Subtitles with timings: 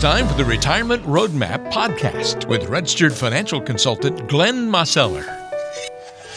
[0.00, 5.39] time for the Retirement Roadmap podcast with registered financial consultant Glenn Mosseller.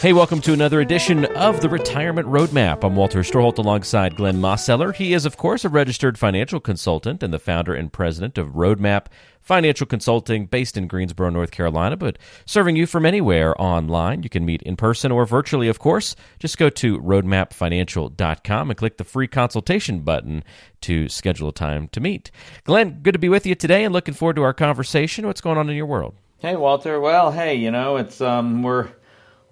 [0.04, 2.84] Hey, welcome to another edition of the Retirement Roadmap.
[2.84, 4.94] I'm Walter Storholt alongside Glenn Mosseller.
[4.94, 9.06] He is, of course, a registered financial consultant and the founder and president of Roadmap
[9.40, 14.22] Financial Consulting, based in Greensboro, North Carolina, but serving you from anywhere online.
[14.22, 16.14] You can meet in person or virtually, of course.
[16.38, 20.44] Just go to roadmapfinancial.com and click the free consultation button
[20.82, 22.30] to schedule a time to meet.
[22.64, 25.26] Glenn, good to be with you today and looking forward to our conversation.
[25.26, 26.14] What's going on in your world?
[26.40, 27.00] Hey, Walter.
[27.00, 28.90] Well, hey, you know, it's um, we're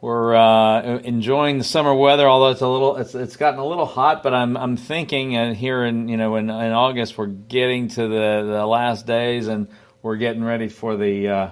[0.03, 3.87] we're uh, enjoying the summer weather, although it's a little it's it's gotten a little
[3.87, 4.25] hot.
[4.25, 8.09] But I'm I'm thinking uh, here in you know in, in August we're getting to
[8.09, 9.69] the the last days and
[10.03, 11.51] we're getting ready for the uh,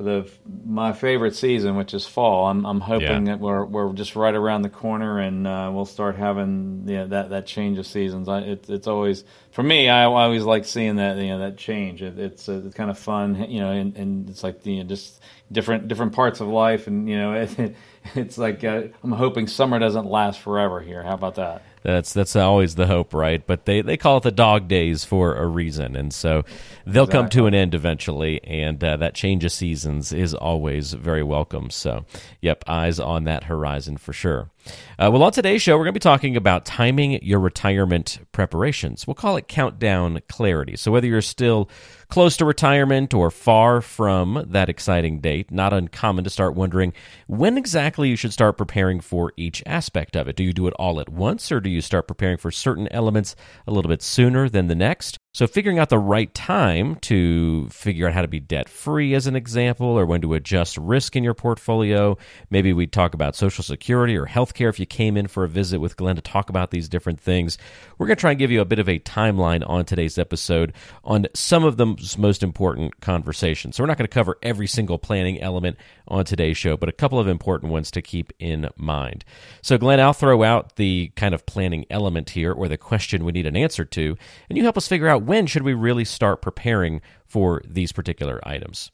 [0.00, 0.30] for the
[0.64, 2.46] my favorite season, which is fall.
[2.46, 3.32] I'm I'm hoping yeah.
[3.32, 7.06] that we're we're just right around the corner and uh, we'll start having you know,
[7.08, 8.26] that that change of seasons.
[8.26, 9.90] I, it, it's always for me.
[9.90, 12.00] I, I, always like seeing that you know that change.
[12.00, 14.84] It, it's uh, it's kind of fun, you know, and, and it's like you know
[14.84, 15.20] just
[15.52, 17.34] different different parts of life, and you know.
[17.34, 17.76] It,
[18.14, 21.02] it's like uh, I'm hoping summer doesn't last forever here.
[21.02, 21.62] How about that?
[21.82, 23.44] That's that's always the hope, right?
[23.46, 26.44] But they, they call it the dog days for a reason, and so
[26.86, 27.12] they'll exactly.
[27.12, 28.42] come to an end eventually.
[28.44, 31.70] And uh, that change of seasons is always very welcome.
[31.70, 32.04] So,
[32.42, 34.50] yep, eyes on that horizon for sure.
[34.98, 39.06] Uh, well, on today's show, we're going to be talking about timing your retirement preparations.
[39.06, 40.76] We'll call it countdown clarity.
[40.76, 41.70] So, whether you're still
[42.08, 46.92] close to retirement or far from that exciting date, not uncommon to start wondering
[47.26, 50.36] when exactly you should start preparing for each aspect of it.
[50.36, 53.36] Do you do it all at once, or do you start preparing for certain elements
[53.66, 55.18] a little bit sooner than the next?
[55.32, 59.28] So, figuring out the right time to figure out how to be debt free, as
[59.28, 62.18] an example, or when to adjust risk in your portfolio.
[62.50, 65.78] Maybe we talk about Social Security or healthcare if you came in for a visit
[65.78, 67.58] with Glenn to talk about these different things.
[67.96, 70.72] We're going to try and give you a bit of a timeline on today's episode
[71.04, 71.86] on some of the
[72.18, 73.76] most important conversations.
[73.76, 75.76] So, we're not going to cover every single planning element
[76.08, 79.24] on today's show, but a couple of important ones to keep in mind.
[79.62, 83.30] So, Glenn, I'll throw out the kind of planning element here or the question we
[83.30, 84.16] need an answer to,
[84.48, 88.40] and you help us figure out when should we really start preparing for these particular
[88.42, 88.90] items.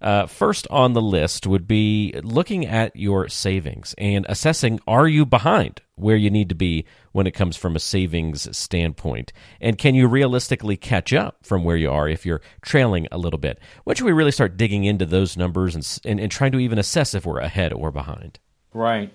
[0.00, 5.26] Uh, first on the list would be looking at your savings and assessing are you
[5.26, 9.32] behind where you need to be when it comes from a savings standpoint?
[9.60, 13.38] And can you realistically catch up from where you are if you're trailing a little
[13.38, 13.58] bit?
[13.84, 16.78] When should we really start digging into those numbers and, and, and trying to even
[16.78, 18.38] assess if we're ahead or behind?
[18.72, 19.12] Right.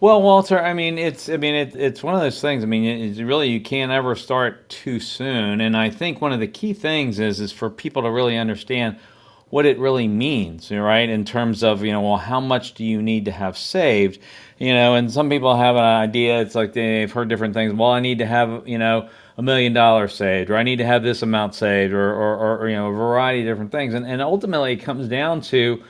[0.00, 2.62] Well, Walter, I mean, it's I mean, it, it's one of those things.
[2.62, 6.46] I mean, really you can't ever start too soon, and I think one of the
[6.46, 8.96] key things is is for people to really understand
[9.50, 11.08] what it really means, right?
[11.08, 14.20] In terms of you know, well, how much do you need to have saved?
[14.58, 16.40] You know, and some people have an idea.
[16.42, 17.74] It's like they've heard different things.
[17.74, 20.86] Well, I need to have you know a million dollars saved, or I need to
[20.86, 24.06] have this amount saved, or, or, or you know, a variety of different things, and
[24.06, 25.82] and ultimately it comes down to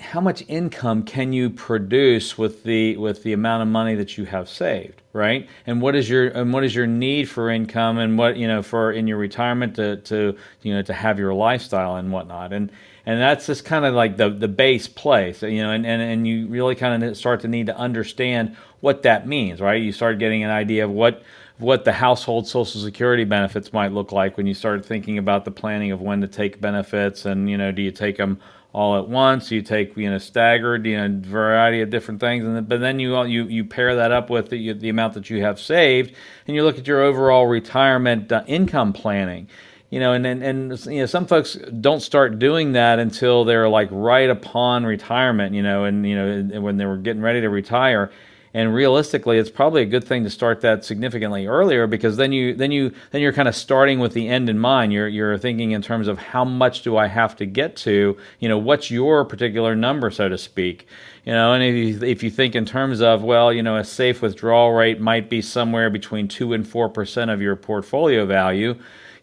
[0.00, 4.24] how much income can you produce with the with the amount of money that you
[4.26, 5.48] have saved right?
[5.66, 8.62] And what is your and what is your need for income and what you know
[8.62, 12.52] for in your retirement to to you know to have your lifestyle and whatnot?
[12.52, 12.70] And
[13.04, 16.26] and that's just kind of like the the base place you know and and, and
[16.26, 19.82] you really kind of start to need to understand what that means right?
[19.82, 21.22] You start getting an idea of what
[21.58, 25.50] what the household social security benefits might look like when you start thinking about the
[25.50, 28.38] planning of when to take benefits and you know do you take them
[28.78, 29.50] all at once.
[29.50, 33.00] You take you know staggered, you know, variety of different things, and then, but then
[33.00, 36.14] you you you pair that up with the, the amount that you have saved,
[36.46, 39.48] and you look at your overall retirement uh, income planning.
[39.90, 43.68] You know, and, and and you know some folks don't start doing that until they're
[43.68, 45.56] like right upon retirement.
[45.56, 48.12] You know, and you know when they were getting ready to retire,
[48.54, 52.54] and realistically it's probably a good thing to start that significantly earlier because then you
[52.54, 54.92] then you then you're kind of starting with the end in mind.
[54.92, 58.48] You're you're thinking in terms of how much do I have to get to you
[58.48, 60.86] know what's your particular number so to speak?
[61.24, 63.84] You know and if you, if you think in terms of well you know a
[63.84, 68.76] safe withdrawal rate might be somewhere between 2 and 4% of your portfolio value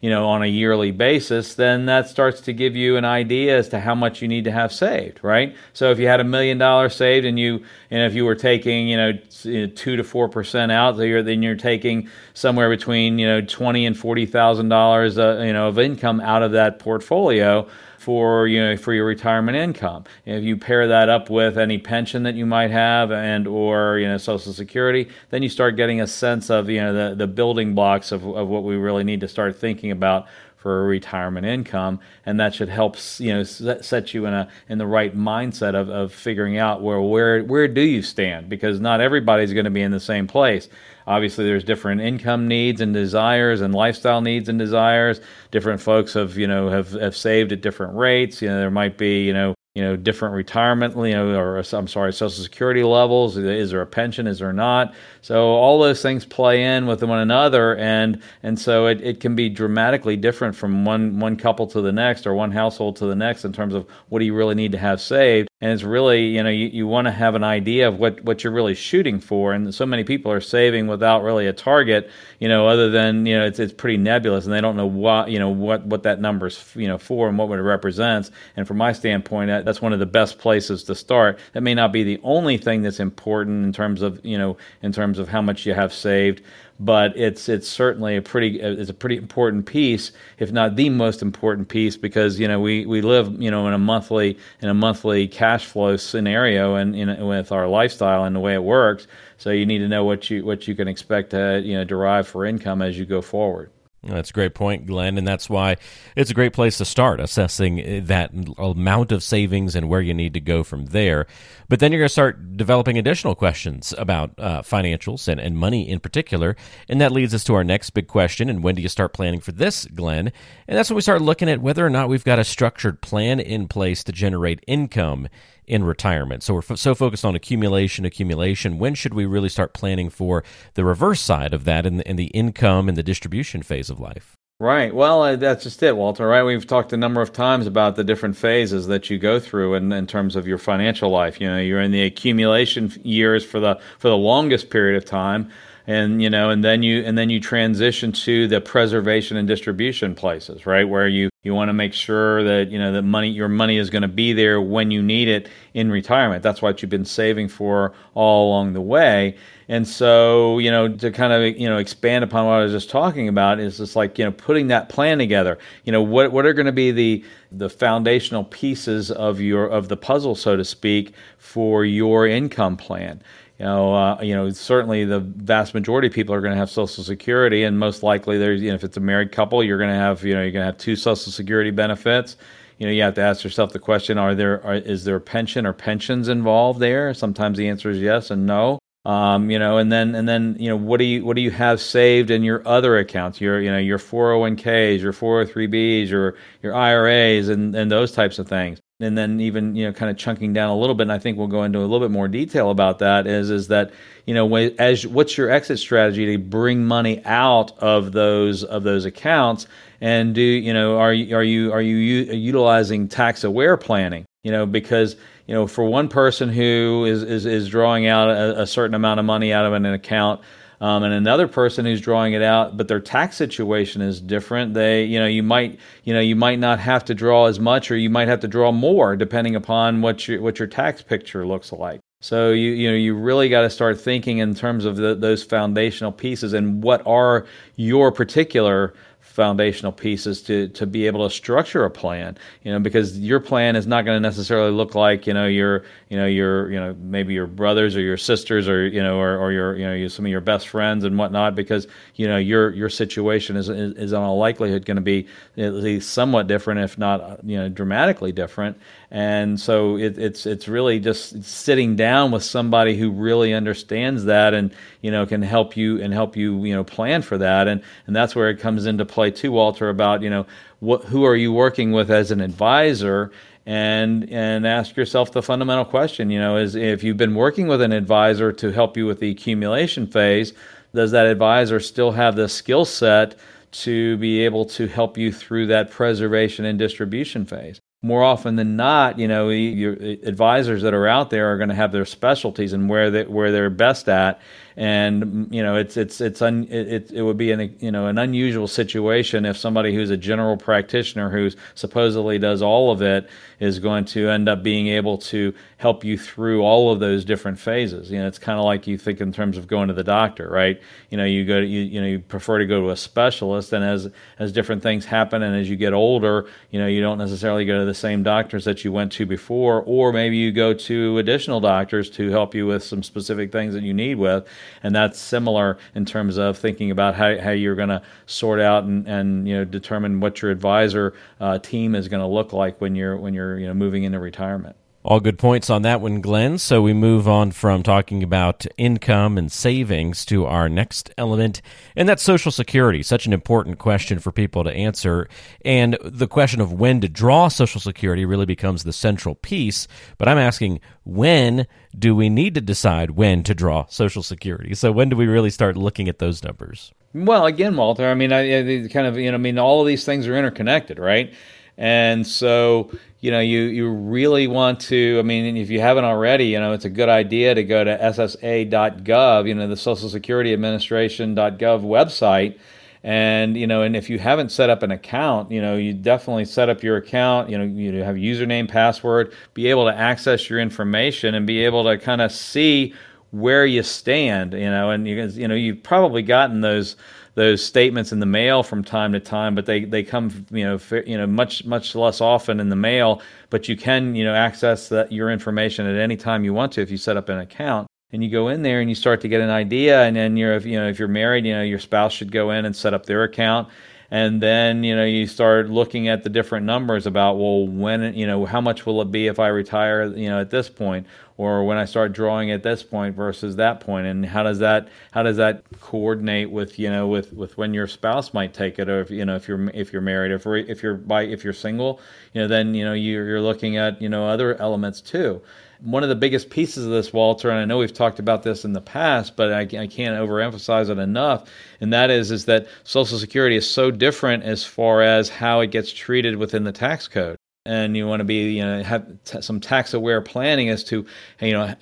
[0.06, 3.70] you know, on a yearly basis, then that starts to give you an idea as
[3.70, 5.56] to how much you need to have saved, right?
[5.74, 8.88] So if you had a million dollars saved and you, and if you were taking,
[8.88, 13.88] you know, two to four percent out, then you're taking somewhere between, you know, twenty
[13.88, 17.68] and forty thousand uh, dollars, you know, of income out of that portfolio
[18.06, 20.04] for you know for your retirement income.
[20.28, 24.08] If you pair that up with any pension that you might have and or you
[24.08, 27.74] know Social Security, then you start getting a sense of you know the, the building
[27.74, 30.28] blocks of, of what we really need to start thinking about
[30.66, 34.80] for a retirement income, and that should help you know set you in a in
[34.80, 39.00] the right mindset of, of figuring out where where where do you stand because not
[39.00, 40.68] everybody's going to be in the same place.
[41.06, 45.22] Obviously, there's different income needs and desires and lifestyle needs and desires.
[45.52, 48.42] Different folks have you know have have saved at different rates.
[48.42, 51.88] You know there might be you know you know, different retirement, you know, or I'm
[51.88, 53.36] sorry, social security levels.
[53.36, 54.26] Is there a pension?
[54.26, 54.94] Is there not?
[55.22, 59.36] So all those things play in with one another, and and so it, it can
[59.36, 63.16] be dramatically different from one one couple to the next or one household to the
[63.16, 65.50] next in terms of what do you really need to have saved.
[65.62, 68.44] And it's really, you know, you, you want to have an idea of what, what
[68.44, 69.54] you're really shooting for.
[69.54, 73.38] And so many people are saving without really a target, you know, other than, you
[73.38, 76.20] know, it's, it's pretty nebulous and they don't know what, you know, what, what that
[76.20, 78.32] number's, you know, for and what it represents.
[78.58, 81.40] And from my standpoint, that, that's one of the best places to start.
[81.54, 84.92] That may not be the only thing that's important in terms of, you know, in
[84.92, 86.42] terms of how much you have saved
[86.80, 91.22] but it's it's certainly a pretty it's a pretty important piece, if not the most
[91.22, 94.74] important piece, because you know we, we live you know in a monthly in a
[94.74, 99.08] monthly cash flow scenario and in, with our lifestyle and the way it works.
[99.38, 102.28] So you need to know what you what you can expect to you know derive
[102.28, 103.72] for income as you go forward.
[104.06, 105.78] That's a great point, Glenn, and that's why
[106.16, 110.14] it's a great place to start assessing eh, that amount of savings and where you
[110.14, 111.26] need to go from there.
[111.68, 115.90] But then you're going to start developing additional questions about uh, financials and, and money
[115.90, 116.56] in particular,
[116.88, 118.50] and that leads us to our next big question.
[118.50, 120.32] And when do you start planning for this, Glenn?
[120.68, 123.40] And that's when we start looking at whether or not we've got a structured plan
[123.40, 125.28] in place to generate income
[125.68, 126.44] in retirement.
[126.44, 128.78] So we're f- so focused on accumulation, accumulation.
[128.78, 132.90] When should we really start planning for the reverse side of that in the income
[132.90, 134.36] and the distribution phase of life?
[134.60, 134.96] Right.
[134.96, 136.26] Well, uh, that's just it, Walter.
[136.28, 136.42] Right.
[136.42, 139.92] We've talked a number of times about the different phases that you go through in,
[139.92, 141.42] in terms of your financial life.
[141.42, 145.50] You know, you're in the accumulation years for the for the longest period of time,
[145.88, 150.16] and you know, and then you and then you transition to the preservation and distribution
[150.16, 153.48] places, right, where you you want to make sure that you know that money your
[153.48, 156.42] money is going to be there when you need it in retirement.
[156.42, 159.38] That's what you've been saving for all along the way.
[159.68, 162.90] And so, you know, to kind of you know expand upon what I was just
[162.90, 165.60] talking about is just like you know putting that plan together.
[165.84, 169.88] You know, what what are going to be the the foundational pieces of your of
[169.88, 173.22] the puzzle, so to speak, for your income plan
[173.60, 176.70] you know, uh, you know, certainly the vast majority of people are going to have
[176.70, 179.92] Social Security, and most likely, there's, you know, if it's a married couple, you're going
[179.92, 182.36] to have, you know, you're going to have two Social Security benefits.
[182.80, 185.22] You know, you have to ask yourself the question: Are there, are, is there a
[185.22, 187.14] pension or pensions involved there?
[187.14, 188.80] Sometimes the answer is yes and no.
[189.06, 191.52] Um, you know, and then and then you know, what do you what do you
[191.52, 193.40] have saved in your other accounts?
[193.40, 198.50] Your you know your 401ks, your 403bs, your your IRAs, and and those types of
[198.50, 201.20] things and then even you know kind of chunking down a little bit and i
[201.20, 203.92] think we'll go into a little bit more detail about that is is that
[204.26, 209.06] you know as what's your exit strategy to bring money out of those of those
[209.06, 209.68] accounts?
[210.02, 214.26] And do you know are you are you are you utilizing tax aware planning?
[214.44, 215.16] You know because
[215.48, 219.20] you know for one person who is is, is drawing out a, a certain amount
[219.20, 220.42] of money out of an account
[220.82, 224.74] um, and another person who's drawing it out, but their tax situation is different.
[224.74, 227.92] They, you know, you might, you know, you might not have to draw as much,
[227.92, 231.46] or you might have to draw more, depending upon what your what your tax picture
[231.46, 232.02] looks like.
[232.22, 235.44] So you you know you really got to start thinking in terms of the, those
[235.44, 237.46] foundational pieces and what are
[237.76, 238.94] your particular
[239.36, 243.76] foundational pieces to to be able to structure a plan you know because your plan
[243.76, 246.96] is not going to necessarily look like you know your you know your you know
[247.02, 250.24] maybe your brothers or your sisters or you know or, or your you know some
[250.24, 254.14] of your best friends and whatnot because you know your your situation is is, is
[254.14, 258.32] on a likelihood going to be at least somewhat different if not you know dramatically
[258.32, 258.78] different
[259.12, 264.54] and so it, it's it's really just sitting down with somebody who really understands that
[264.54, 267.82] and you know can help you and help you you know plan for that and
[268.08, 270.46] and that's where it comes into play too Walter about you know
[270.80, 273.32] what who are you working with as an advisor?
[273.68, 277.82] And and ask yourself the fundamental question you know is if you've been working with
[277.82, 280.54] an advisor to help you with the accumulation phase
[280.96, 283.36] does that advisor still have the skill set
[283.72, 287.80] to be able to help you through that preservation and distribution phase?
[288.02, 291.76] More often than not, you know, your advisors that are out there are going to
[291.76, 294.40] have their specialties and where they where they're best at,
[294.78, 298.18] and you know it's it's it's un, it, it would be an you know an
[298.18, 303.30] unusual situation if somebody who's a general practitioner who supposedly does all of it
[303.60, 307.58] is going to end up being able to help you through all of those different
[307.58, 310.04] phases you know it's kind of like you think in terms of going to the
[310.04, 312.90] doctor right you know you go to, you, you know you prefer to go to
[312.90, 316.88] a specialist and as as different things happen and as you get older you know
[316.88, 320.38] you don't necessarily go to the same doctors that you went to before, or maybe
[320.38, 324.16] you go to additional doctors to help you with some specific things that you need
[324.16, 324.46] with.
[324.84, 328.84] And that's similar in terms of thinking about how, how you're going to sort out
[328.84, 332.80] and, and you know determine what your advisor uh, team is going to look like
[332.82, 334.76] when you're when you're you know moving into retirement.
[335.08, 336.58] All good points on that one, Glenn.
[336.58, 341.62] So we move on from talking about income and savings to our next element,
[341.96, 343.04] and that's Social Security.
[343.04, 345.30] Such an important question for people to answer.
[345.64, 349.88] And the question of when to draw Social Security really becomes the central piece.
[350.18, 354.74] But I'm asking, when do we need to decide when to draw Social Security?
[354.74, 356.92] So when do we really start looking at those numbers?
[357.14, 359.88] Well, again, Walter, I mean, I, I kind of, you know, I mean, all of
[359.88, 361.32] these things are interconnected, right?
[361.78, 362.90] And so,
[363.26, 366.74] you know, you, you really want to, I mean, if you haven't already, you know,
[366.74, 372.60] it's a good idea to go to ssa.gov, you know, the Social Security Administration.gov website.
[373.02, 376.46] And, you know, and if you haven't set up an account, you know, you definitely
[376.46, 380.60] set up your account, you know, you have username, password, be able to access your
[380.60, 382.94] information and be able to kind of see
[383.32, 386.96] where you stand, you know, and you, you know, you've probably gotten those
[387.36, 390.80] those statements in the mail from time to time, but they, they come you know
[391.06, 393.22] you know much much less often in the mail.
[393.50, 396.82] But you can you know access that your information at any time you want to
[396.82, 397.88] if you set up an account.
[398.12, 400.58] And you go in there and you start to get an idea, and then you're
[400.60, 403.06] you know if you're married, you know your spouse should go in and set up
[403.06, 403.68] their account
[404.12, 408.28] and then you know you start looking at the different numbers about well when you
[408.28, 411.08] know how much will it be if I retire you know at this point?
[411.38, 414.08] Or when I start drawing at this point versus that point?
[414.08, 417.88] And how does that how does that coordinate with you know with with when your
[417.88, 418.88] spouse might take it?
[418.88, 421.54] Or if you know if you're if you're married if if you're by if you're
[421.54, 422.00] single
[422.34, 425.42] you know then you know you're, you're looking at you know other elements too
[425.86, 428.66] one of the biggest pieces of this, Walter, and I know we've talked about this
[428.66, 431.48] in the past, but I, I, can't overemphasize it enough,
[431.80, 435.72] and that is is that Social Security is so different as far as how it
[435.72, 437.38] gets treated within the tax code.
[437.68, 441.04] And you want to be, you know, have t- some tax-aware planning as to,
[441.42, 441.74] you know,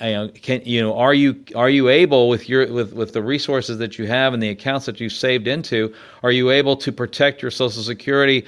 [0.41, 3.97] can you know, are you are you able with your with with the resources that
[3.97, 5.93] you have and the accounts that you've saved into,
[6.23, 8.45] are you able to protect your Social Security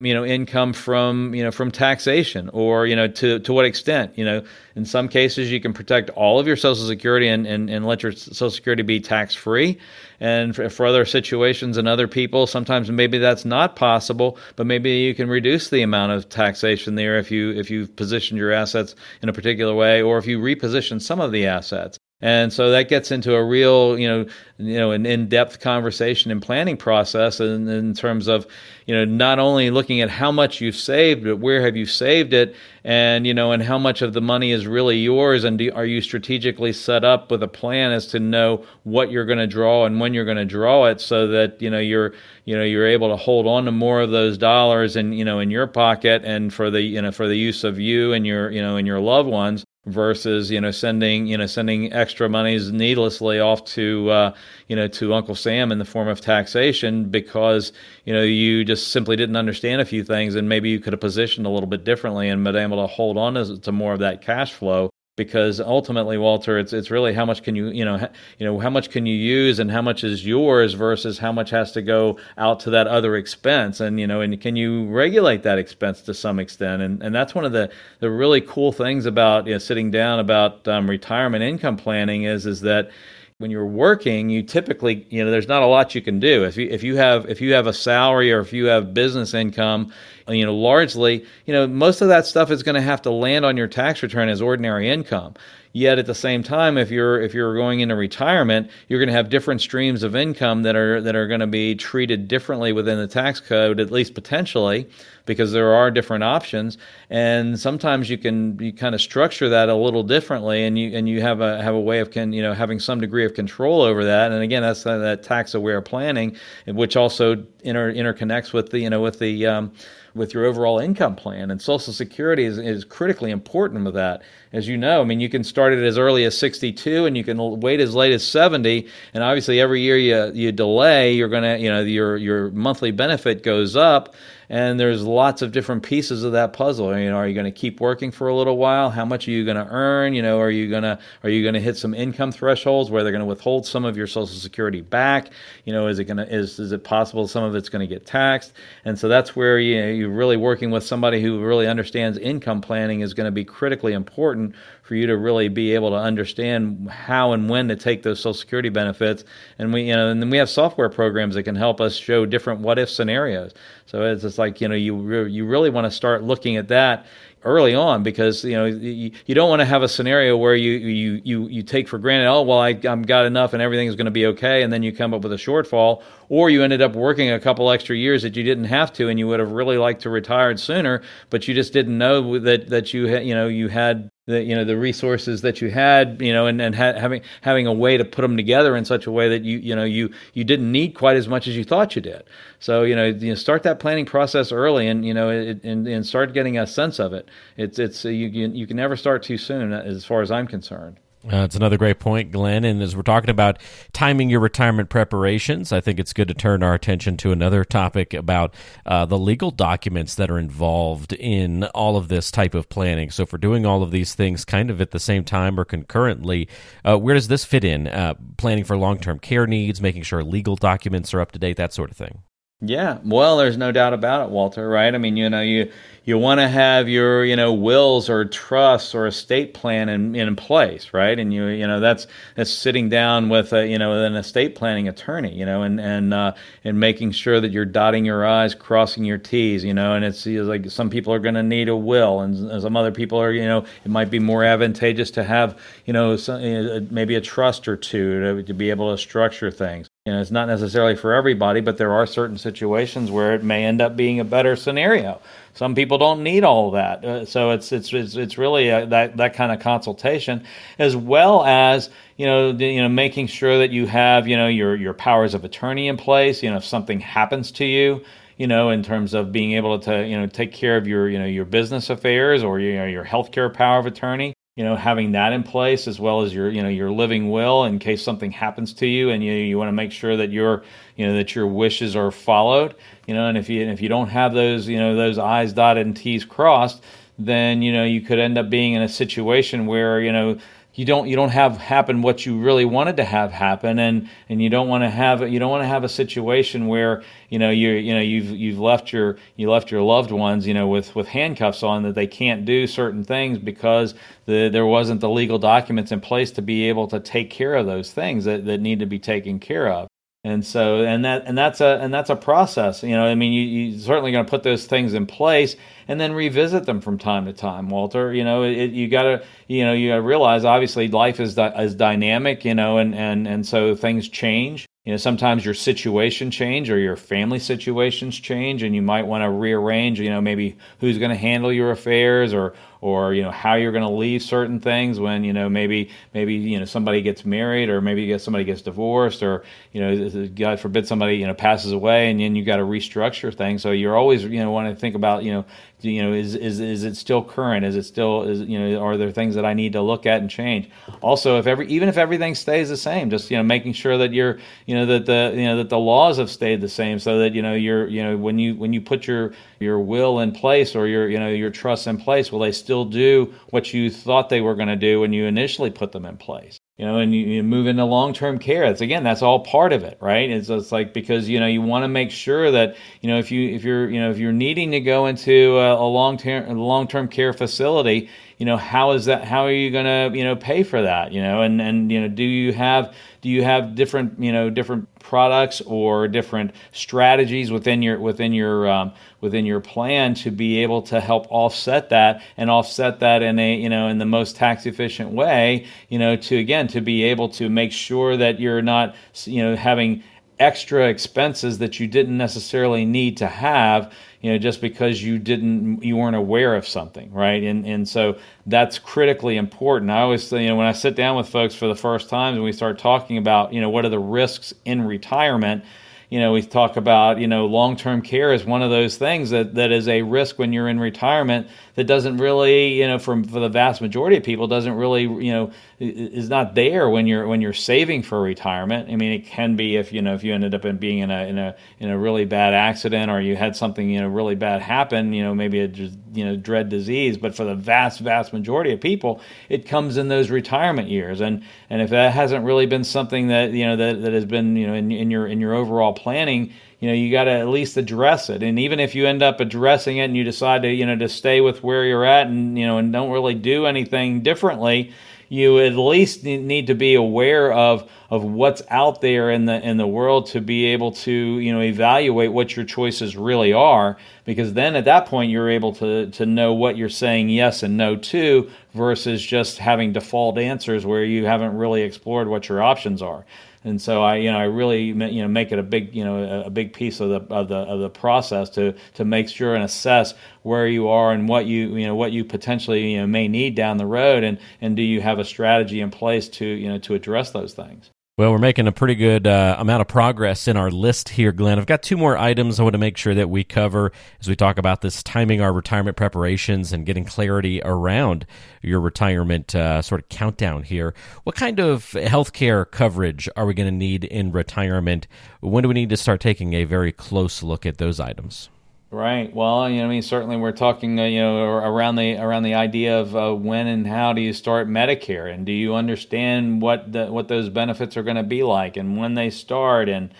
[0.00, 4.12] you know income from you know from taxation or you know to to what extent
[4.16, 4.42] you know.
[4.76, 8.04] In some cases you can protect all of your social security and and, and let
[8.04, 9.76] your social security be tax free
[10.20, 14.90] and for, for other situations and other people sometimes maybe that's not possible but maybe
[14.90, 18.94] you can reduce the amount of taxation there if you if you position your assets
[19.20, 22.88] in a particular way or if you reposition some of the assets and so that
[22.88, 24.26] gets into a real, you know,
[24.58, 28.44] you know, an in-depth conversation and planning process in, in terms of,
[28.86, 32.32] you know, not only looking at how much you've saved, but where have you saved
[32.32, 35.70] it, and you know, and how much of the money is really yours, and do,
[35.76, 39.46] are you strategically set up with a plan as to know what you're going to
[39.46, 42.14] draw and when you're going to draw it, so that you know you're,
[42.46, 45.38] you know, you're able to hold on to more of those dollars and you know
[45.38, 48.50] in your pocket and for the you know for the use of you and your
[48.50, 52.70] you know and your loved ones versus you know sending you know sending extra monies
[52.70, 54.34] needlessly off to uh,
[54.68, 57.72] you know to Uncle Sam in the form of taxation because
[58.04, 61.00] you know you just simply didn't understand a few things and maybe you could have
[61.00, 64.22] positioned a little bit differently and been able to hold on to, more of that
[64.22, 68.08] cash flow because ultimately, Walter, it's it's really how much can you you know ha,
[68.38, 71.50] you know how much can you use and how much is yours versus how much
[71.50, 75.42] has to go out to that other expense, and you know and can you regulate
[75.42, 77.70] that expense to some extent, and and that's one of the
[78.00, 82.46] the really cool things about you know, sitting down about um, retirement income planning is
[82.46, 82.90] is that
[83.38, 86.44] when you're working, you typically, you know, there's not a lot you can do.
[86.44, 89.32] If you if you have if you have a salary or if you have business
[89.32, 89.92] income,
[90.28, 93.44] you know, largely, you know, most of that stuff is going to have to land
[93.44, 95.34] on your tax return as ordinary income.
[95.72, 99.14] Yet at the same time, if you're if you're going into retirement, you're going to
[99.14, 102.98] have different streams of income that are that are going to be treated differently within
[102.98, 104.88] the tax code, at least potentially,
[105.26, 106.78] because there are different options.
[107.10, 111.06] And sometimes you can you kind of structure that a little differently, and you and
[111.06, 113.82] you have a have a way of can you know having some degree of control
[113.82, 114.32] over that.
[114.32, 116.34] And again, that's that tax aware planning,
[116.66, 119.72] which also inter, interconnects with the you know with the um,
[120.14, 121.50] with your overall income plan.
[121.50, 124.22] And Social Security is, is critically important with that.
[124.52, 127.24] As you know, I mean, you can start it as early as 62 and you
[127.24, 128.86] can wait as late as 70.
[129.14, 132.90] And obviously, every year you, you delay, you're going to, you know, your, your monthly
[132.90, 134.14] benefit goes up
[134.50, 136.96] and there's lots of different pieces of that puzzle.
[136.98, 138.90] You know, are you going to keep working for a little while?
[138.90, 140.14] How much are you going to earn?
[140.14, 143.02] You know, are you going to are you going to hit some income thresholds where
[143.02, 145.30] they're going to withhold some of your Social Security back?
[145.64, 147.94] You know, is it going to is is it possible some of it's going to
[147.94, 148.52] get taxed?
[148.84, 152.60] And so that's where you know, you're really working with somebody who really understands income
[152.60, 154.54] planning is going to be critically important
[154.88, 158.32] for you to really be able to understand how and when to take those Social
[158.32, 159.22] Security benefits.
[159.58, 162.24] And we, you know, and then we have software programs that can help us show
[162.24, 163.52] different what if scenarios.
[163.84, 166.68] So it's just like you know, you re- you really want to start looking at
[166.68, 167.04] that
[167.44, 170.72] early on because you know you, you don't want to have a scenario where you
[170.72, 173.94] you you you take for granted oh well I I'm got enough and everything is
[173.94, 176.82] going to be okay and then you come up with a shortfall or you ended
[176.82, 179.52] up working a couple extra years that you didn't have to and you would have
[179.52, 183.46] really liked to retire sooner but you just didn't know that that you you know
[183.46, 186.92] you had the you know the resources that you had you know and, and ha-
[186.92, 189.74] having having a way to put them together in such a way that you you
[189.74, 192.22] know you you didn't need quite as much as you thought you did.
[192.60, 195.88] So you know you know, start that planning process early and you know it, and,
[195.88, 197.28] and start getting a sense of it.
[197.56, 200.98] It's it's you, you you can never start too soon as far as i'm concerned
[201.24, 202.64] uh, it's another great point, Glenn.
[202.64, 203.58] And as we're talking about
[203.92, 208.14] timing your retirement preparations, I think it's good to turn our attention to another topic
[208.14, 208.54] about
[208.86, 213.10] uh, the legal documents that are involved in all of this type of planning.
[213.10, 216.48] So, for doing all of these things kind of at the same time or concurrently,
[216.84, 217.88] uh, where does this fit in?
[217.88, 221.56] Uh, planning for long term care needs, making sure legal documents are up to date,
[221.56, 222.22] that sort of thing.
[222.60, 224.68] Yeah, well, there's no doubt about it, Walter.
[224.68, 224.92] Right?
[224.92, 225.70] I mean, you know, you
[226.04, 230.34] you want to have your you know wills or trusts or estate plan in, in
[230.34, 231.16] place, right?
[231.16, 234.88] And you you know that's that's sitting down with a you know an estate planning
[234.88, 236.34] attorney, you know, and and uh,
[236.64, 239.92] and making sure that you're dotting your i's, crossing your t's, you know.
[239.94, 242.90] And it's, it's like some people are going to need a will, and some other
[242.90, 246.80] people are you know it might be more advantageous to have you know some, uh,
[246.90, 249.87] maybe a trust or two to, to be able to structure things.
[250.08, 253.66] You know, it's not necessarily for everybody, but there are certain situations where it may
[253.66, 255.20] end up being a better scenario.
[255.52, 259.18] Some people don't need all that, uh, so it's it's it's, it's really a, that
[259.18, 260.44] that kind of consultation,
[260.78, 264.48] as well as you know the, you know making sure that you have you know
[264.48, 266.42] your your powers of attorney in place.
[266.42, 268.02] You know, if something happens to you,
[268.38, 271.18] you know, in terms of being able to, you know, take care of your, you
[271.18, 275.12] know, your business affairs or you know, your healthcare power of attorney you know having
[275.12, 278.32] that in place as well as your you know your living will in case something
[278.32, 280.64] happens to you and you you want to make sure that your
[280.96, 282.74] you know that your wishes are followed
[283.06, 285.52] you know and if you and if you don't have those you know those i's
[285.52, 286.82] dotted and t's crossed
[287.18, 290.38] then you know you could end up being in a situation where you know
[290.78, 293.80] you don't you don't have happen what you really wanted to have happen.
[293.80, 297.02] And and you don't want to have you don't want to have a situation where
[297.30, 300.54] you know you you know you've you've left your you left your loved ones you
[300.54, 303.96] know with with handcuffs on that they can't do certain things because
[304.26, 307.66] the, there wasn't the legal documents in place to be able to take care of
[307.66, 309.87] those things that, that need to be taken care of
[310.28, 313.32] and so and that and that's a and that's a process you know i mean
[313.32, 315.56] you, you certainly going to put those things in place
[315.88, 319.24] and then revisit them from time to time walter you know it, you got to
[319.46, 323.46] you know you realize obviously life is di- is dynamic you know and and and
[323.46, 324.68] so things change.
[324.84, 329.22] You know sometimes your situation change or your family situations change and you might want
[329.22, 333.30] to rearrange you know maybe who's going to handle your affairs or or you know
[333.30, 337.02] how you're going to leave certain things when you know maybe maybe you know somebody
[337.02, 341.34] gets married or maybe somebody gets divorced or you know god forbid somebody you know
[341.34, 344.68] passes away and then you got to restructure things so you're always you know want
[344.68, 345.44] to think about you know
[345.80, 348.96] you know is is is it still current is it still is you know are
[348.96, 350.68] there things that i need to look at and change
[351.02, 354.12] also if every even if everything stays the same just you know making sure that
[354.12, 357.18] you're you know that the you know that the laws have stayed the same so
[357.18, 360.32] that you know you're you know when you when you put your your will in
[360.32, 363.90] place or your you know your trust in place will they still do what you
[363.90, 366.98] thought they were going to do when you initially put them in place you know,
[366.98, 368.68] and you, you move into long term care.
[368.68, 370.30] That's again, that's all part of it, right?
[370.30, 373.32] It's, it's like because you know you want to make sure that you know if
[373.32, 376.56] you if you're you know if you're needing to go into a, a long term
[376.56, 380.22] long term care facility, you know how is that how are you going to you
[380.22, 383.42] know pay for that you know and and you know do you have do you
[383.42, 389.46] have different you know different products or different strategies within your within your um, within
[389.46, 393.68] your plan to be able to help offset that and offset that in a you
[393.68, 397.48] know in the most tax efficient way you know to again to be able to
[397.48, 400.02] make sure that you're not you know having
[400.40, 405.82] extra expenses that you didn't necessarily need to have you know just because you didn't
[405.82, 407.42] you weren't aware of something right?
[407.42, 409.90] And and so that's critically important.
[409.90, 412.42] I always you know when i sit down with folks for the first time and
[412.42, 415.64] we start talking about you know what are the risks in retirement
[416.10, 419.30] you know, we talk about, you know, long term care is one of those things
[419.30, 421.48] that, that is a risk when you're in retirement
[421.78, 425.30] that doesn't really, you know, for, for the vast majority of people, doesn't really, you
[425.30, 428.90] know, is not there when you're when you're saving for retirement.
[428.90, 431.12] I mean, it can be if you know if you ended up in being in
[431.12, 434.34] a in a in a really bad accident or you had something you know really
[434.34, 437.16] bad happen, you know, maybe a you know dread disease.
[437.16, 441.44] But for the vast vast majority of people, it comes in those retirement years, and
[441.70, 444.66] and if that hasn't really been something that you know that, that has been you
[444.66, 447.76] know in, in your in your overall planning you know you got to at least
[447.76, 448.42] address it.
[448.42, 451.08] And even if you end up addressing it and you decide to you know to
[451.08, 454.92] stay with where you're at and you know and don't really do anything differently
[455.28, 459.76] you at least need to be aware of of what's out there in the in
[459.76, 463.96] the world to be able to you know evaluate what your choices really are.
[464.24, 467.76] Because then at that point you're able to to know what you're saying yes and
[467.76, 473.02] no to versus just having default answers where you haven't really explored what your options
[473.02, 473.24] are
[473.64, 476.42] and so I, you know, I really, you know, make it a big, you know,
[476.44, 479.64] a big piece of the of the of the process to to make sure and
[479.64, 483.28] assess where you are and what you, you know, what you potentially, you know, may
[483.28, 486.68] need down the road, and and do you have a strategy in place to, you
[486.68, 487.90] know, to address those things.
[488.18, 491.56] Well, we're making a pretty good uh, amount of progress in our list here, Glenn.
[491.56, 494.34] I've got two more items I want to make sure that we cover as we
[494.34, 498.26] talk about this timing our retirement preparations and getting clarity around
[498.60, 500.94] your retirement uh, sort of countdown here.
[501.22, 505.06] What kind of healthcare coverage are we going to need in retirement?
[505.38, 508.48] When do we need to start taking a very close look at those items?
[508.90, 509.34] Right.
[509.34, 512.54] Well, you know, I mean, certainly we're talking, uh, you know, around the around the
[512.54, 516.90] idea of uh, when and how do you start Medicare, and do you understand what
[516.90, 520.14] the, what those benefits are going to be like, and when they start, and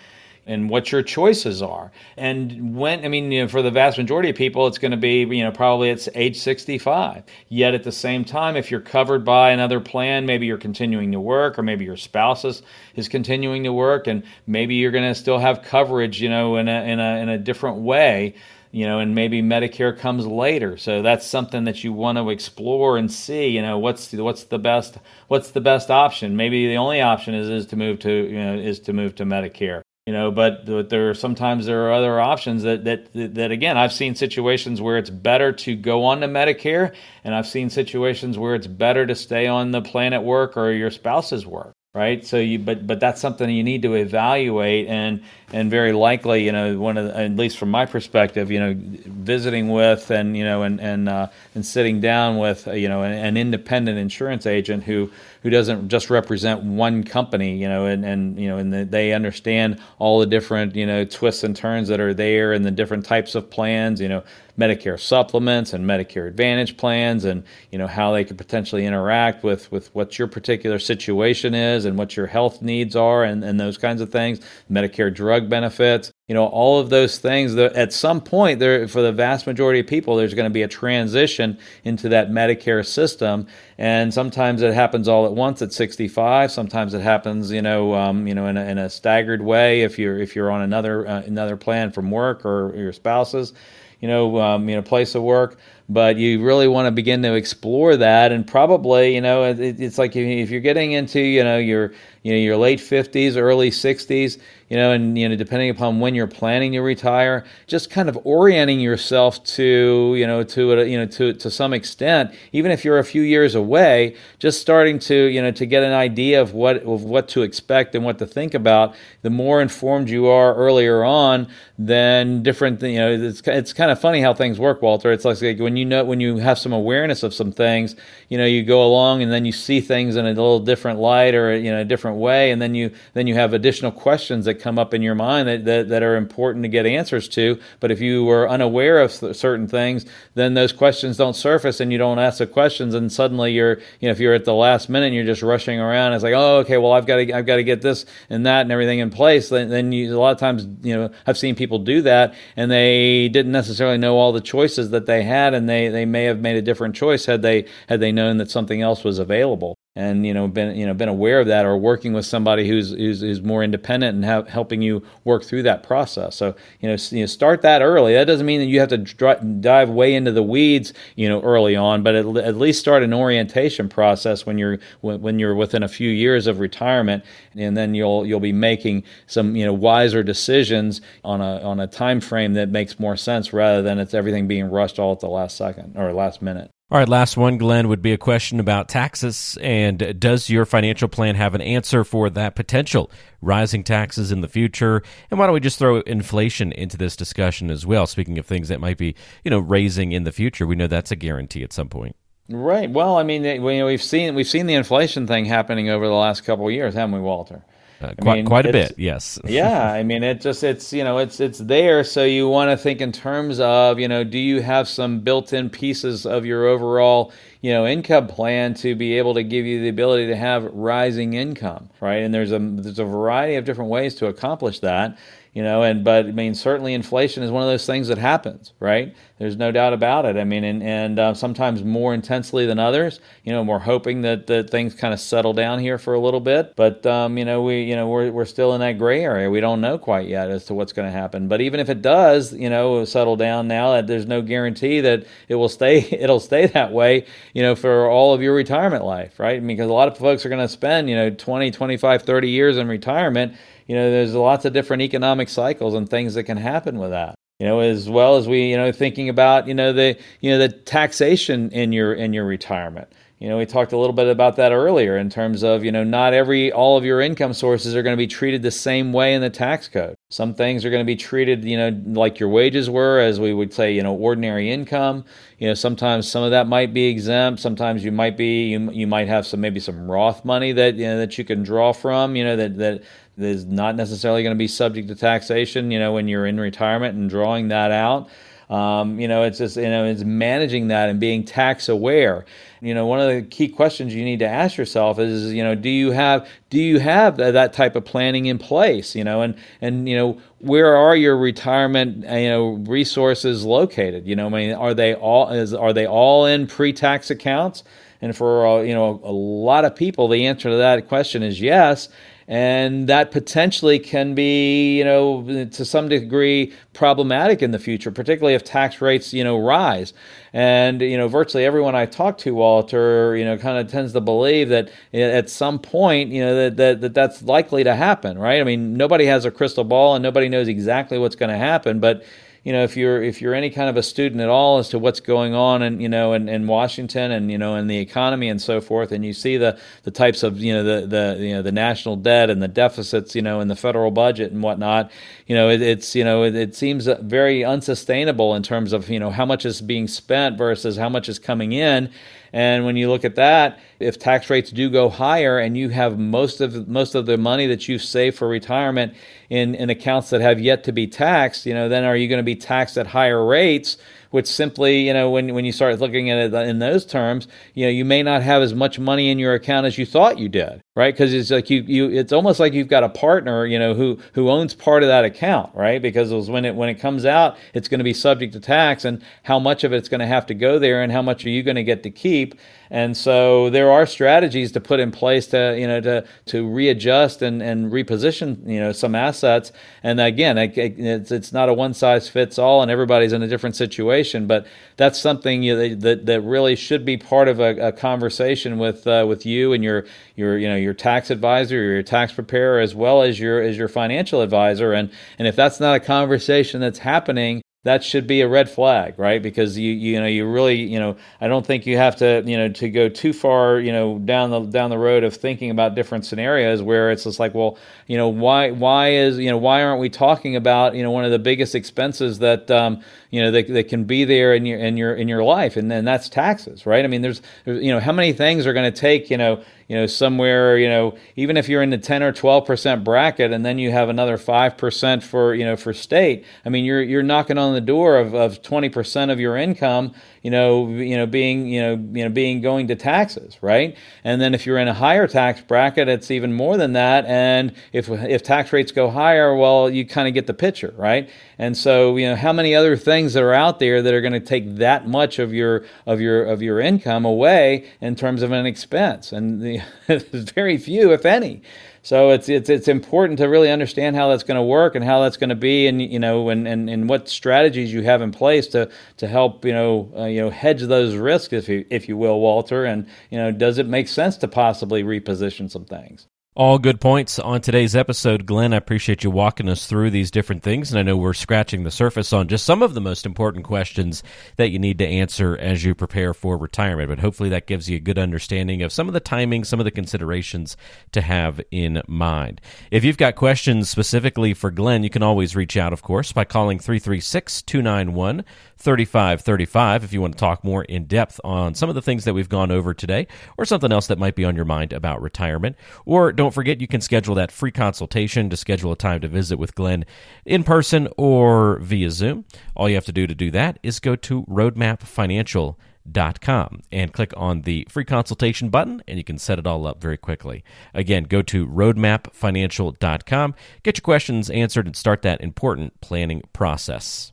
[0.45, 4.29] and what your choices are, and when I mean, you know, for the vast majority
[4.29, 7.23] of people, it's going to be, you know, probably it's age 65.
[7.47, 11.19] Yet at the same time, if you're covered by another plan, maybe you're continuing to
[11.19, 12.61] work, or maybe your spouse is,
[12.93, 16.67] is continuing to work, and maybe you're going to still have coverage, you know, in
[16.67, 18.35] a in a in a different way
[18.71, 20.77] you know, and maybe Medicare comes later.
[20.77, 23.47] So that's something that you want to explore and see.
[23.47, 26.35] You know, what's what's the best what's the best option?
[26.35, 29.25] Maybe the only option is is to move to you know is to move to
[29.25, 29.81] Medicare.
[30.05, 33.93] You know, but there are sometimes there are other options that that that again I've
[33.93, 38.55] seen situations where it's better to go on to Medicare, and I've seen situations where
[38.55, 42.23] it's better to stay on the plan at work or your spouse's work right?
[42.25, 46.51] So you but but that's something you need to evaluate and and very likely you
[46.51, 50.43] know one of the, at least from my perspective you know visiting with and you
[50.43, 54.83] know and and uh, and sitting down with you know an, an, independent insurance agent
[54.83, 55.09] who
[55.41, 59.13] who doesn't just represent one company you know and and you know and the, they
[59.13, 63.05] understand all the different you know twists and turns that are there and the different
[63.05, 64.23] types of plans you know
[64.59, 69.71] Medicare supplements and Medicare Advantage plans, and you know how they could potentially interact with
[69.71, 73.77] with what your particular situation is and what your health needs are, and, and those
[73.77, 74.41] kinds of things.
[74.69, 77.55] Medicare drug benefits, you know, all of those things.
[77.55, 80.61] That at some point, there for the vast majority of people, there's going to be
[80.61, 83.47] a transition into that Medicare system,
[83.79, 86.51] and sometimes it happens all at once at 65.
[86.51, 89.97] Sometimes it happens, you know, um, you know, in a, in a staggered way if
[89.97, 93.53] you're if you're on another uh, another plan from work or your spouse's
[93.99, 95.57] you know, um, you know, place of work.
[95.91, 99.97] But you really want to begin to explore that, and probably, you know, it, it's
[99.97, 104.39] like if you're getting into, you know, your you know your late 50s, early 60s,
[104.69, 108.17] you know, and you know, depending upon when you're planning to retire, just kind of
[108.23, 112.99] orienting yourself to, you know, to you know, to to some extent, even if you're
[112.99, 116.77] a few years away, just starting to, you know, to get an idea of what
[116.83, 118.95] of what to expect and what to think about.
[119.23, 121.47] The more informed you are earlier on,
[121.79, 125.11] then different, you know, it's it's kind of funny how things work, Walter.
[125.11, 127.95] It's like when you know when you have some awareness of some things,
[128.29, 131.33] you know, you go along and then you see things in a little different light
[131.33, 134.55] or you know a different way, and then you then you have additional questions that
[134.55, 137.59] come up in your mind that, that, that are important to get answers to.
[137.79, 140.05] But if you were unaware of certain things,
[140.35, 142.93] then those questions don't surface and you don't ask the questions.
[142.93, 145.79] And suddenly you're, you know, if you're at the last minute and you're just rushing
[145.79, 148.45] around, it's like, oh, okay, well, I've got to, I've got to get this and
[148.45, 149.49] that and everything in place.
[149.49, 152.69] Then, then you, a lot of times, you know, I've seen people do that and
[152.69, 156.39] they didn't necessarily know all the choices that they had and they, they may have
[156.39, 160.25] made a different choice had they, had they known that something else was available and
[160.25, 163.21] you know been you know been aware of that or working with somebody who's who's,
[163.21, 166.35] who's more independent and have, helping you work through that process.
[166.35, 168.13] So you know, you know start that early.
[168.13, 171.41] That doesn't mean that you have to dr- dive way into the weeds you know
[171.41, 175.83] early on but at, at least start an orientation process when you're when you're within
[175.83, 177.23] a few years of retirement
[177.55, 181.87] and then you'll you'll be making some you know wiser decisions on a on a
[181.87, 185.29] time frame that makes more sense rather than it's everything being rushed all at the
[185.29, 188.89] last second or last minute all right, last one, Glenn, would be a question about
[188.89, 189.57] taxes.
[189.61, 194.47] And does your financial plan have an answer for that potential rising taxes in the
[194.47, 195.03] future?
[195.29, 198.07] And why don't we just throw inflation into this discussion as well?
[198.07, 201.11] Speaking of things that might be, you know, raising in the future, we know that's
[201.11, 202.15] a guarantee at some point.
[202.49, 202.89] Right.
[202.89, 206.65] Well, I mean, we've seen we've seen the inflation thing happening over the last couple
[206.65, 207.63] of years, haven't we, Walter?
[208.01, 209.39] Uh, quite, mean, quite a bit, yes.
[209.45, 212.77] yeah, I mean, it just it's you know it's it's there, so you want to
[212.77, 217.33] think in terms of you know do you have some built-in pieces of your overall
[217.61, 221.33] you know income plan to be able to give you the ability to have rising
[221.33, 222.23] income, right?
[222.23, 225.17] And there's a there's a variety of different ways to accomplish that
[225.53, 228.73] you know and but i mean certainly inflation is one of those things that happens
[228.79, 229.15] right?
[229.37, 230.35] There's no doubt about it.
[230.35, 234.47] I mean and, and uh, sometimes more intensely than others you know we're hoping that,
[234.47, 237.61] that things kind of settle down here for a little bit but um, you know
[237.61, 239.49] we you know we're, we're still in that gray area.
[239.49, 241.47] We don't know quite yet as to what's going to happen.
[241.47, 245.25] But even if it does you know settle down now that there's no guarantee that
[245.47, 249.39] it will stay it'll stay that way you know for all of your retirement life
[249.39, 249.65] right?
[249.65, 252.77] Because a lot of folks are going to spend you know 20 25 30 years
[252.77, 253.55] in retirement
[253.89, 257.33] you know, there's lots of different economic cycles and things that can happen with that.
[257.57, 260.59] You know, as well as we, you know, thinking about, you know, the, you know,
[260.59, 263.11] the taxation in your in your retirement.
[263.39, 266.03] You know, we talked a little bit about that earlier in terms of, you know,
[266.03, 269.33] not every, all of your income sources are going to be treated the same way
[269.33, 270.15] in the tax code.
[270.29, 273.53] Some things are going to be treated, you know, like your wages were, as we
[273.53, 275.23] would say, you know, ordinary income.
[275.57, 277.61] You know, sometimes some of that might be exempt.
[277.61, 281.05] Sometimes you might be, you, you might have some, maybe some Roth money that, you
[281.05, 283.03] know, that you can draw from, you know, that, that,
[283.39, 287.15] is not necessarily going to be subject to taxation, you know, when you're in retirement
[287.15, 288.29] and drawing that out.
[288.69, 292.45] Um, you know, it's just, you know, it's managing that and being tax aware.
[292.81, 295.73] You know, one of the key questions you need to ask yourself is, you know,
[295.73, 299.15] do you have do you have that type of planning in place?
[299.15, 304.27] You know, and and you know, where are your retirement uh, you know resources located?
[304.27, 307.83] You know, I mean, are they all is are they all in pre-tax accounts?
[308.21, 311.59] And for uh, you know a lot of people, the answer to that question is
[311.59, 312.07] yes
[312.49, 318.55] and that potentially can be, you know, to some degree problematic in the future, particularly
[318.55, 320.13] if tax rates, you know, rise.
[320.51, 324.21] And you know, virtually everyone I talk to, Walter, you know, kind of tends to
[324.21, 328.59] believe that at some point, you know, that, that, that that's likely to happen, right?
[328.59, 331.99] I mean, nobody has a crystal ball and nobody knows exactly what's going to happen,
[331.99, 332.23] but
[332.69, 334.99] you know, if you're if you're any kind of a student at all as to
[334.99, 338.47] what's going on and you know in, in Washington and you know in the economy
[338.47, 341.51] and so forth, and you see the the types of you know the the you
[341.51, 345.09] know the national debt and the deficits you know in the federal budget and whatnot,
[345.47, 349.19] you know it, it's you know it, it seems very unsustainable in terms of you
[349.19, 352.11] know how much is being spent versus how much is coming in.
[352.53, 356.19] And when you look at that, if tax rates do go higher and you have
[356.19, 359.15] most of most of the money that you've saved for retirement
[359.49, 362.39] in, in accounts that have yet to be taxed, you know, then are you going
[362.39, 363.97] to be taxed at higher rates?
[364.31, 367.85] which simply, you know, when, when you start looking at it in those terms, you
[367.85, 370.49] know, you may not have as much money in your account as you thought you
[370.49, 371.13] did, right?
[371.13, 374.19] Because it's like you, you, it's almost like you've got a partner, you know, who,
[374.33, 376.01] who owns part of that account, right?
[376.01, 379.05] Because it when it, when it comes out, it's going to be subject to tax
[379.05, 381.49] and how much of it's going to have to go there and how much are
[381.49, 382.59] you going to get to keep.
[382.91, 387.41] And so there are strategies to put in place to, you know, to, to readjust
[387.41, 389.71] and, and reposition, you know, some assets.
[390.01, 393.75] And again, it's, it's not a one size fits all and everybody's in a different
[393.75, 394.65] situation, but
[394.97, 399.05] that's something you know, that, that really should be part of a, a conversation with,
[399.05, 402.79] uh, with you and your, your, you know, your tax advisor, or your tax preparer,
[402.79, 404.93] as well as your, as your financial advisor.
[404.93, 409.17] And, and if that's not a conversation that's happening, that should be a red flag,
[409.17, 409.41] right?
[409.41, 412.57] Because you you know you really you know I don't think you have to you
[412.57, 415.95] know to go too far you know down the down the road of thinking about
[415.95, 419.81] different scenarios where it's just like well you know why why is you know why
[419.81, 423.49] aren't we talking about you know one of the biggest expenses that um, you know
[423.49, 426.27] that, that can be there in your in your in your life and then that's
[426.27, 427.05] taxes, right?
[427.05, 429.97] I mean there's you know how many things are going to take you know you
[429.97, 433.65] know somewhere you know even if you're in the 10 or 12 percent bracket and
[433.65, 437.23] then you have another 5 percent for you know for state i mean you're you're
[437.23, 441.25] knocking on the door of, of 20 percent of your income you know, you know,
[441.25, 443.97] being, you know, you know, being going to taxes, right?
[444.23, 447.25] And then if you're in a higher tax bracket, it's even more than that.
[447.25, 451.29] And if if tax rates go higher, well, you kind of get the picture, right?
[451.57, 454.33] And so, you know, how many other things that are out there that are going
[454.33, 458.51] to take that much of your of your of your income away in terms of
[458.51, 459.31] an expense?
[459.31, 461.61] And the, very few, if any.
[462.01, 465.21] So it's it's it's important to really understand how that's going to work and how
[465.21, 468.31] that's going to be, and you know, and, and, and what strategies you have in
[468.31, 472.07] place to to help you know uh, you know hedge those risks, if you if
[472.07, 472.85] you will, Walter.
[472.85, 476.27] And you know, does it make sense to possibly reposition some things?
[476.59, 478.45] All good points on today's episode.
[478.45, 480.91] Glenn, I appreciate you walking us through these different things.
[480.91, 484.23] And I know we're scratching the surface on just some of the most important questions
[484.57, 487.07] that you need to answer as you prepare for retirement.
[487.07, 489.85] But hopefully that gives you a good understanding of some of the timing, some of
[489.85, 490.75] the considerations
[491.13, 492.59] to have in mind.
[492.91, 496.43] If you've got questions specifically for Glenn, you can always reach out, of course, by
[496.43, 498.43] calling 336 291
[498.75, 502.33] 3535 if you want to talk more in depth on some of the things that
[502.33, 505.77] we've gone over today or something else that might be on your mind about retirement.
[506.05, 509.59] Or don't forget, you can schedule that free consultation to schedule a time to visit
[509.59, 510.05] with Glenn
[510.45, 512.45] in person or via Zoom.
[512.75, 517.61] All you have to do to do that is go to roadmapfinancial.com and click on
[517.61, 520.63] the free consultation button and you can set it all up very quickly.
[520.93, 527.31] Again, go to roadmapfinancial.com, get your questions answered, and start that important planning process.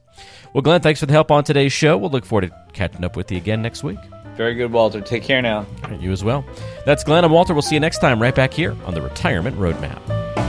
[0.52, 1.98] Well, Glenn, thanks for the help on today's show.
[1.98, 3.98] We'll look forward to catching up with you again next week.
[4.36, 5.00] Very good, Walter.
[5.00, 5.66] Take care now.
[5.98, 6.44] You as well.
[6.84, 7.24] That's Glenn.
[7.24, 7.54] I'm Walter.
[7.54, 10.45] We'll see you next time right back here on the Retirement Roadmap.